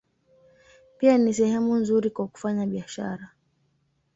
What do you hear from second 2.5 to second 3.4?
biashara.